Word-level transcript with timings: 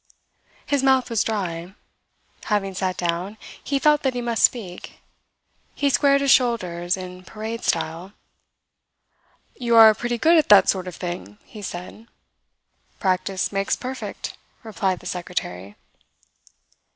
His 0.65 0.81
mouth 0.81 1.11
was 1.11 1.23
dry. 1.23 1.75
Having 2.45 2.73
sat 2.73 2.97
down, 2.97 3.37
he 3.63 3.77
felt 3.77 4.01
that 4.01 4.15
he 4.15 4.19
must 4.21 4.41
speak. 4.43 4.99
He 5.75 5.91
squared 5.91 6.21
his 6.21 6.31
shoulders 6.31 6.97
in 6.97 7.23
parade 7.23 7.63
style. 7.63 8.13
"You 9.55 9.75
are 9.75 9.93
pretty 9.93 10.17
good 10.17 10.39
at 10.39 10.49
that 10.49 10.67
sort 10.69 10.87
of 10.87 10.95
thing," 10.95 11.37
he 11.45 11.61
said. 11.61 12.07
"Practice 12.99 13.51
makes 13.51 13.75
perfect," 13.75 14.35
replied 14.63 15.01
the 15.01 15.05
secretary. 15.05 15.75